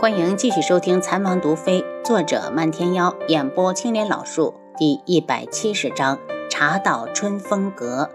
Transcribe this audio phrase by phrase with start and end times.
[0.00, 8.08] 欢迎继续收听《残王毒妃》，作者漫天妖，演播青莲老树，第一百七十章：茶道春风阁。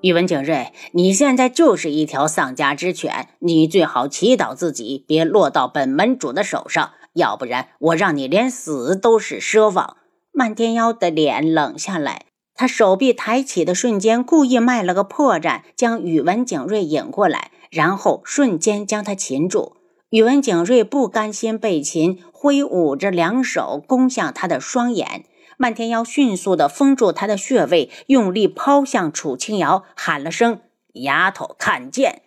[0.00, 9.98] 宇文景睿，你现在就是一条丧家之犬，你最好祈祷自己别落到本门主的手上，要不然我让你连死都是奢望。
[10.32, 12.24] 漫天妖的脸冷下来，
[12.54, 19.76] 他手臂抬起的瞬间，故意卖了个破绽，将宇文景睿引过来，然后瞬间将他擒住。
[20.10, 25.24] 宇文景睿不甘心被擒，挥舞着两手攻向他的双眼。
[25.56, 30.62] 漫天妖迅速地封住他的穴位，用力抛向楚清瑶，喊了声
[30.94, 32.22] ：“丫头，看剑！”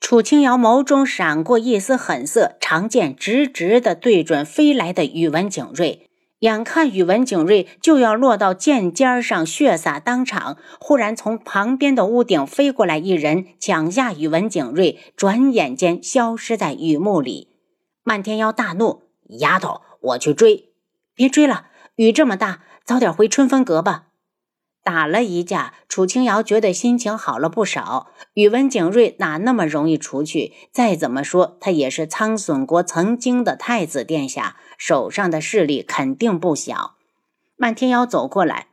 [0.00, 6.07] 楚清瑶眸中闪过一丝狠色，长剑直直地对准飞来的宇文景睿。
[6.40, 17.48] 眼看宇文景睿就要落到剑尖上，血洒当场，忽然从旁边的屋顶飞过来一人，抢下宇文景睿，转眼间消失在雨幕里。
[18.04, 19.02] 漫天妖大怒
[19.40, 20.72] ：“丫头，我去追！
[21.14, 24.04] 别追了，雨这么大，早点回春风阁吧。”
[24.88, 28.06] 打了一架，楚清瑶觉得心情好了不少。
[28.32, 30.54] 宇文景睿哪那么容易除去？
[30.72, 34.56] 再怎么说，他也是苍隼国曾经的太子殿下。
[34.78, 36.94] 手上的势力肯定不小。
[37.58, 38.68] 漫天妖走过来，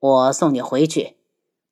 [0.00, 1.18] 我送你回去。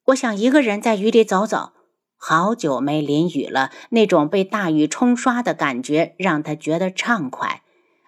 [0.05, 1.73] 我想一个人在雨里走走。
[2.17, 7.63] 好久没淋雨了，那种被大雨冲刷的感觉让他觉得畅快。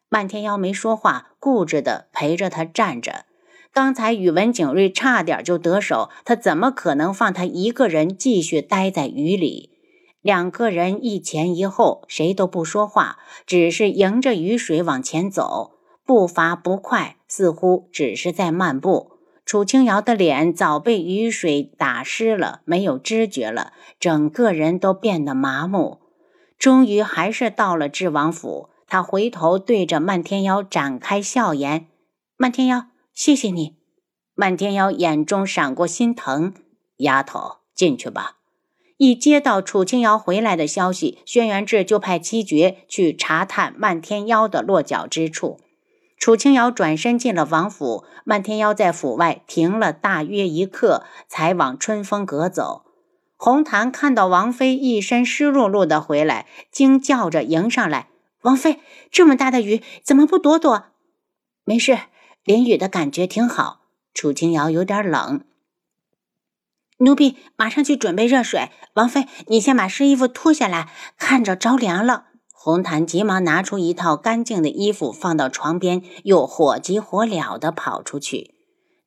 [0.09, 3.25] 漫天妖没说话，固执地陪着他站着。
[3.73, 9.71] 刚才宇文景睿差点就得手，他怎么可能放他一个人继续待在雨里？
[10.21, 15.73] 两个人一前一后，谁都不说话，只是迎着雨水往前走，
[16.05, 19.13] 步伐不快，似乎只是在漫步。
[19.45, 25.99] 楚清瑶的脸早被雨水打湿了，没有知觉了，整个人都变得麻木。
[26.59, 31.87] 终于还是到了智王府，他回头对着漫天妖展开笑颜
[32.39, 33.77] ：“漫天妖，谢谢你。”
[34.35, 36.55] 漫天妖眼中闪过心疼
[36.99, 38.39] ：“丫头，进去吧。”
[38.99, 45.59] 一接到楚清瑶回来的消息，轩辕志就派七绝去查探漫天妖的落脚之处。
[46.17, 52.85] 楚清瑶转身进了王府，漫天妖在府外停了大约一刻，才往春风阁走。
[53.37, 58.09] 红檀看到王妃一身湿漉漉的回来，惊叫着迎上来
[58.43, 58.79] ：“王妃，
[59.11, 60.85] 这么大的雨，怎么不躲躲
[61.67, 61.99] ？”“没事，
[62.45, 63.81] 淋雨的感觉挺好。”
[64.15, 65.43] 楚清瑶有点冷。
[66.99, 68.71] 奴婢马上去准备热水。
[68.95, 72.27] 王妃，你先把湿衣服脱下来，看着着凉了。
[72.53, 78.55] 红檀急忙拿出一套干净的衣服放到床边，又火急火燎地跑出去。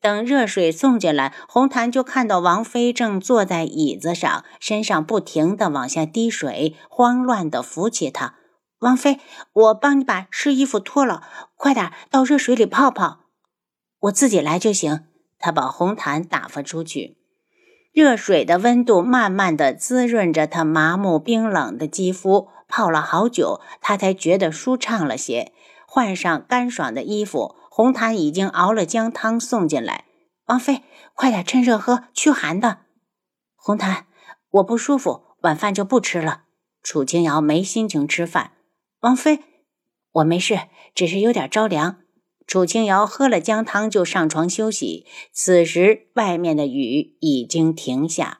[0.01, 8.35] 等热水送进来，红檀就看到王妃正坐在椅子上，身上不停地往下滴水，慌乱地扶起她。
[8.79, 9.19] 王妃，
[9.53, 11.23] 我帮你把湿衣服脱了，
[11.55, 13.21] 快点到热水里泡泡。
[14.05, 15.05] 我自己来就行。
[15.37, 17.17] 他把红檀打发出去。
[17.91, 25.53] 热水的温度慢慢的滋润着他麻木冰冷的肌肤，泡了好久，他才觉得舒畅了些。
[25.87, 30.05] 换上干爽的衣服，红檀已经熬了姜汤送进来。
[30.47, 30.83] 王妃，
[31.13, 32.79] 快点趁热喝，驱寒的。
[33.55, 34.07] 红檀，
[34.49, 36.43] 我不舒服，晚饭就不吃了。
[36.83, 38.51] 楚清瑶没心情吃饭。
[39.01, 39.39] 王妃，
[40.11, 40.59] 我没事，
[40.93, 41.97] 只是有点着凉。
[42.47, 45.05] 楚清瑶喝了姜汤，就上床休息。
[45.31, 48.39] 此时，外面的雨已经停下。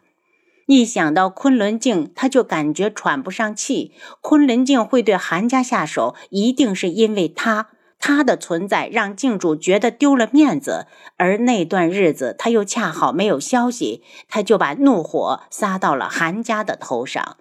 [0.68, 3.92] 一想到昆仑镜，他就感觉喘不上气。
[4.22, 10.88] 昆仑镜会对韩家下手，一定是因为他，他的存在让镜主觉得丢了面子。
[11.18, 17.38] 而那段日子，他又恰好没有消息，他就把怒火撒到了韩家的头上。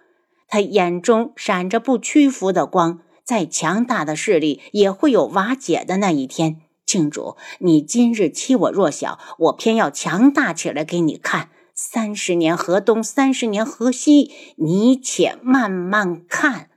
[0.47, 3.01] 他眼中闪着不屈服的光。
[3.25, 6.61] 再强大的势力也会有瓦解的那一天。
[6.85, 11.51] 郡主，你今日欺我弱小，我偏要强大起来给你看。
[11.75, 16.71] 三十年河东，三十年河西，你且慢慢看。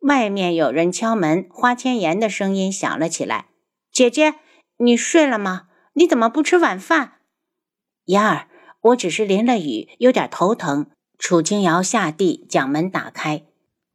[0.00, 3.46] 外面有人敲门，花千颜的声音响了起来
[3.92, 4.34] ：“姐姐，
[4.78, 5.68] 你睡了吗？
[5.94, 7.18] 你怎么不吃晚饭？”
[8.06, 8.48] 妍儿，
[8.80, 10.90] 我只是淋了雨，有点头疼。
[11.18, 13.44] 楚清瑶下地将门打开。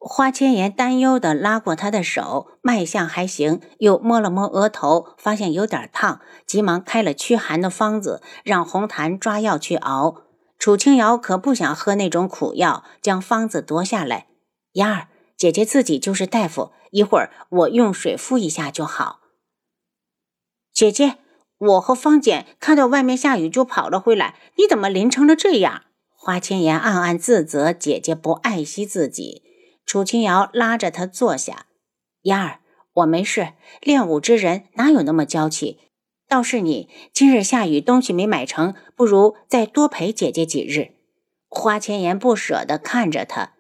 [0.08, 10.22] 花千颜担忧地拉过他的手，脉象还行，又摸了摸额头，发现有点烫，急忙开了驱寒的方子，让红檀抓药去熬。
[10.60, 14.28] 楚清瑶可不想喝那种苦药，将方子夺下来。
[14.74, 19.22] 妍儿，姐姐自己就是大夫，一会儿我用水敷一下就好。
[20.72, 21.16] 姐姐，
[21.58, 25.82] 我和方简看到外面下雨就跑了回来，你怎么淋成了这样？
[26.16, 29.42] 花千颜暗暗自责姐姐不爱惜自己。
[29.86, 31.68] 楚清瑶拉着他坐下，
[32.24, 32.60] 燕儿，
[32.94, 33.54] 我没事。
[33.82, 35.80] 练武之人哪有那么娇气？
[36.28, 40.96] 倒是你，今日下雨，东西没买成，不如再多陪姐姐几日。
[41.48, 43.54] 花千颜不舍地看着他，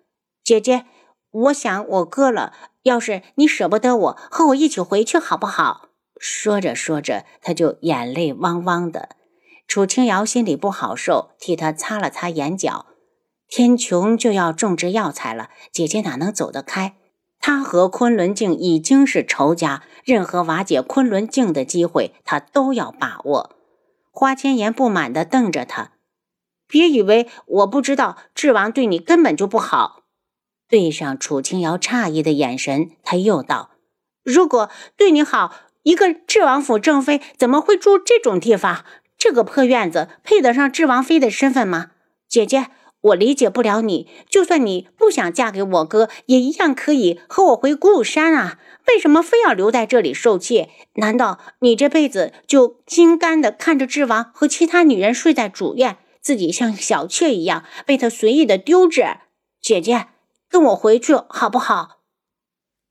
[0.43, 0.85] 姐姐，
[1.29, 2.53] 我想我哥了。
[2.81, 5.89] 要是你舍不得我，和我一起回去好不好？
[6.19, 9.09] 说着说着，他就眼泪汪汪的。
[9.67, 12.87] 楚清瑶心里不好受，替他擦了擦眼角。
[13.47, 16.95] 天穹就要种植药材了，姐姐哪能走得开？
[17.39, 23.55] 他和昆仑镜已经是仇家，任何瓦解昆仑镜的机会，他都要把握。
[24.11, 25.91] 花千颜不满地瞪着他，
[26.67, 30.03] 别以为我不知道，智王对你根本就不好。
[30.67, 33.69] 对上楚清瑶诧异的眼神，他又道
[34.25, 35.53] ：“如果对你好，
[35.83, 38.83] 一个智王府正妃怎么会住这种地方？
[39.17, 41.91] 这个破院子配得上智王妃的身份吗？
[42.27, 42.71] 姐姐。”
[43.05, 48.59] 我理解不了你，就算你不想嫁给我哥，也一样可以和我回古武山啊！
[48.87, 50.69] 为什么非要留在这里受气？
[50.95, 59.05] 难道你这辈子就心甘的看着智王和其他女人睡在主院，自己像小妾一样被他随意的丢置？
[59.61, 60.07] 姐姐，
[60.49, 61.99] 跟我回去好不好？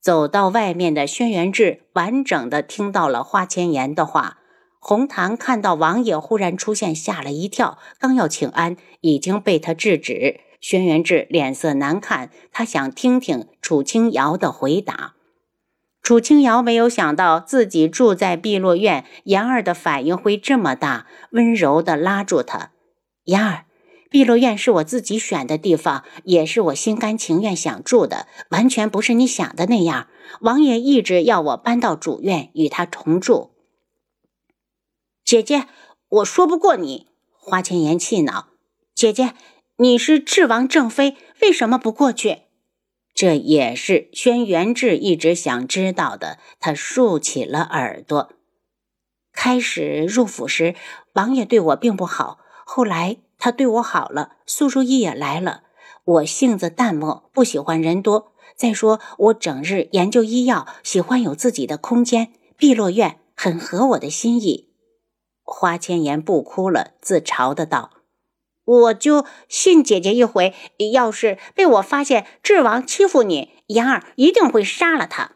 [0.01, 4.39] 走到外面的轩辕志完整的听到了花千颜的话。
[4.87, 10.41] 红檀看到王爷忽然出现，吓了一跳，刚要请安，已经被他制止。
[10.61, 15.15] 轩辕志脸色难看，他想听听楚清瑶的回答。
[16.03, 22.73] 楚清瑶没有想到自己住在碧落院，言儿的反应会这么大，温柔地拉住他
[23.25, 23.65] ：“言儿，
[24.11, 30.09] 碧落院是我自己选的地方，也是我心甘情愿想住的，完全不是你想的那样。
[30.43, 33.53] 王爷一直要我搬到主院与他同住。”
[35.25, 35.67] 姐姐，
[36.11, 37.07] 我说不过你。
[37.31, 38.49] 花千颜气恼
[38.95, 39.33] ：“姐姐，
[39.79, 42.43] 你是智王正妃，为什么不过去？”
[43.15, 46.39] 这也是轩辕志一直想知道的。
[46.61, 48.33] 他竖起了耳朵。
[49.33, 50.75] 开始入府时，
[51.15, 55.63] 王爷对我并不好，后来他对我好了，素如意也来了。
[56.05, 58.33] 我性子淡漠，不喜欢人多。
[58.57, 62.33] 再说，我整日研究医药，喜欢有自己的空间。
[62.59, 64.69] 碧落院很合我的心意。
[65.45, 67.91] 花千颜不哭了，自嘲的道
[68.65, 70.55] ：“我就信姐姐一回，
[70.93, 75.33] 要是被我发现智王欺负你，妍儿一定会杀了他。”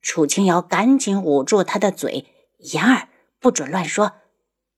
[0.00, 2.26] 楚清瑶赶紧捂住他的嘴
[2.72, 3.08] ：“妍儿，
[3.40, 4.12] 不准乱说！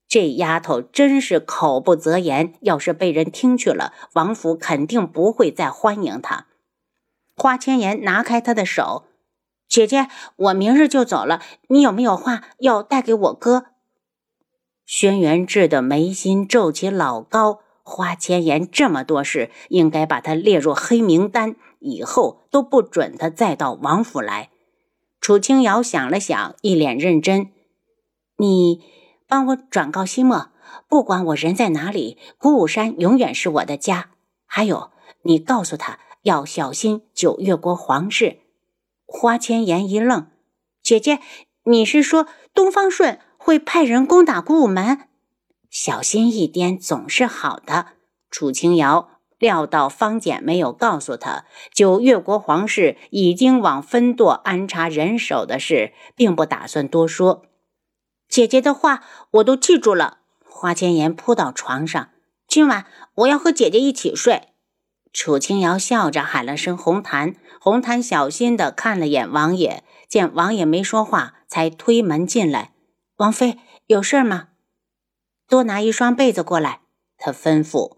[0.07, 6.47] 这丫头真是口不择言，要是被人听去了，王府肯定不会再欢迎她。”
[7.37, 9.05] 花千颜拿开她的手
[9.69, 10.07] ：“姐姐，
[10.37, 13.65] 我明日就走了，你有没有话要带给我哥？”
[14.87, 24.49] 轩辕志的眉心皱起老高，花千颜这么多事，应该把他列入黑名单，以后都不准他再到王府来。
[25.19, 27.49] 楚清瑶想了想，一脸认真
[28.39, 28.81] ：“你
[29.27, 30.51] 帮我转告西莫，
[30.87, 34.11] 不管我人在哪里，古武山永远是我的家。
[34.45, 34.91] 还有，
[35.23, 38.39] 你告诉他要小心九月国皇室。”
[39.05, 40.27] 花千颜一愣
[40.81, 41.19] ：“姐姐，
[41.65, 45.07] 你是说东方顺？”会派人攻打古武门，
[45.69, 47.93] 小心一点总是好的。
[48.29, 49.07] 楚清瑶
[49.39, 57.45] 料到方简没有告诉他，九月国皇室已经往分舵安插人手的事，并不打算多说。
[58.27, 60.17] 姐姐的话我都记住了。
[60.43, 62.09] 花千颜扑到床上，
[62.49, 64.49] 今晚我要和姐姐一起睡。
[65.13, 72.73] 楚清瑶笑着喊了声“红檀”，红檀小心地看了眼王爷，见王爷没说话，才推门进来。
[73.17, 73.57] 王妃
[73.87, 74.49] 有事吗？
[75.47, 76.81] 多拿一双被子过来。
[77.17, 77.97] 他吩咐。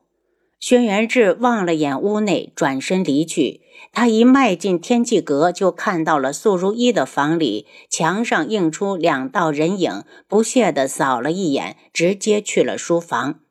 [0.62, 3.62] 轩辕志望了眼屋内，转身离去。
[3.92, 13.42] 他一迈进天际阁，就看到了素如一的房里，墙上映出两道人影，不屑地扫了一眼，直接去了书房。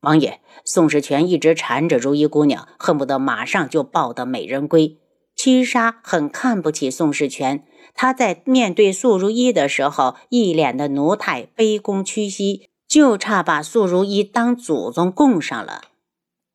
[0.00, 4.98] 王爷，宋世权一直缠着如意姑娘，恨不得马上就抱得美人归。
[5.46, 7.62] 七杀很看不起宋世权。
[7.94, 15.82] 他在面对素如一的时候，一脸的奴态，卑躬屈膝，就差把素如一当祖宗供上了。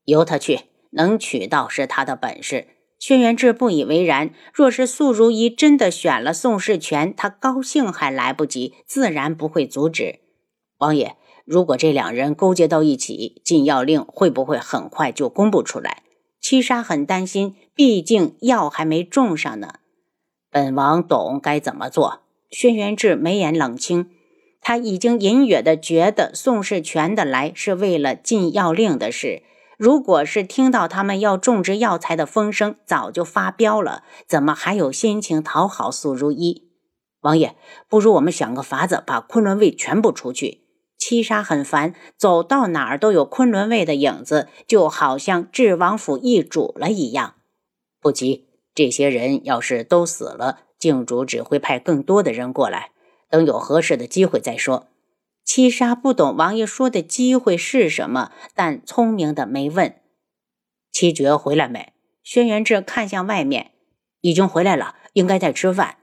[0.04, 2.68] 由他去，能娶到是他的本事。
[3.00, 4.32] 轩辕志不以为然。
[4.54, 10.20] 若是素如一真的选了宋世权，他高兴还来不及，自然不会阻止。
[10.80, 16.04] 王爷，如果这两人勾结到一起，禁药令会不会很快就公布出来？
[16.42, 19.80] 七杀很担心，毕竟药还没种上呢。
[20.52, 22.20] 本王懂该怎么做。
[22.52, 24.12] 轩辕志眉眼冷清，
[24.62, 29.42] 他已经隐约的觉得宋世权的来是为了禁药令的事。
[29.80, 36.70] 如果是听到他们要种植药材的风声，早就发飙了，怎么还有心情讨好苏如意？
[37.22, 37.56] 王爷，
[37.90, 40.68] 不如我们想个法子，把昆仑卫全部除去。
[41.00, 47.34] 七杀很烦，走到哪儿都有昆仑卫的影子，就好像智王府易主了一样。
[48.02, 52.90] 不急，这些人要是都死了，靖主只会派更多的人过来。
[53.30, 54.88] 等有合适的机会再说。
[55.46, 59.96] 七杀不懂王爷说的机会是什么，但聪明的没问。
[60.92, 61.94] 七绝回来没？
[62.24, 63.72] 轩辕志看向外面，
[64.22, 65.98] 已经回来了，应该在吃饭。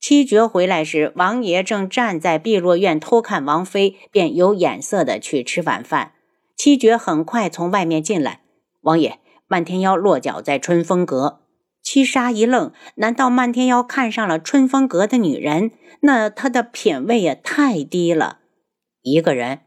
[0.00, 6.14] 七绝回来时，王爷正站在碧落院偷看王妃，便有眼色的去吃晚饭。
[6.56, 8.42] 七绝很快从外面进来，
[8.80, 9.20] 王爷，
[9.52, 11.42] 漫天妖落脚在春风阁。
[11.82, 15.72] 七杀一愣，难道漫天妖看上了春风阁的女人？
[16.00, 18.38] 那他的品味也太低了。
[19.02, 19.60] 一个人，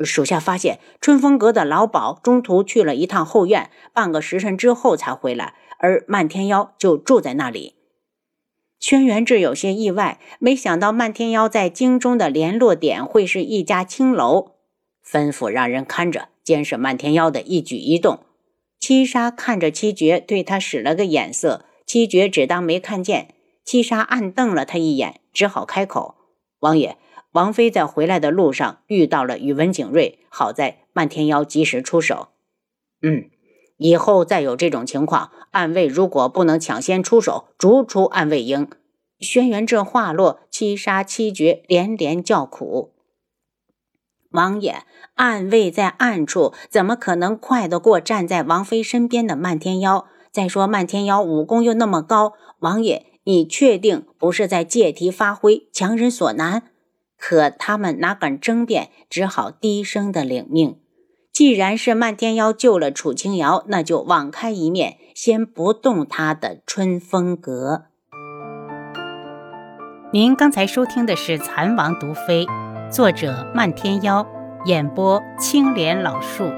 [0.00, 7.76] 属下发现春风阁的老鸨中途去了一趟后院，半个时辰之后才回来，而漫天妖就住在那里。
[8.80, 14.54] 轩辕志有些意外，没想到漫天妖在京中的联络点会是一家青楼，
[15.08, 18.24] 吩咐让人看着，监视漫天妖的一举一动。
[18.80, 23.34] 七杀看着七绝，对他使了个眼色，七绝只当没看见。
[23.64, 26.14] 七杀暗瞪了他一眼，只好开口
[26.60, 26.96] ：“王爷，
[27.32, 32.28] 王妃在回来的路上遇到了宇文景睿，好在漫天妖及时出手。
[33.02, 33.30] 嗯。”
[33.80, 38.68] 以后再有这种情况，暗卫如果不能抢先出手，逐出暗卫营。
[39.20, 42.92] 轩辕志话落，七杀七绝连连叫苦。
[44.30, 44.82] 王爷，
[45.14, 50.06] 暗卫在暗处，怎么可能快得过站在王妃身边的漫天妖？
[50.30, 56.64] 再说漫天妖武功又那么高，王爷，你确定不是在借题发挥，强人所难？
[57.16, 60.78] 可他们哪敢争辩，只好低声的领命。
[61.32, 67.84] 既然是漫天妖救了楚清瑶，那就网开一面，先不动他的春风阁。
[70.12, 72.46] 您刚才收听的是《蚕王毒妃》，
[72.90, 74.26] 作者漫天妖，
[74.64, 76.50] 演播青莲老树。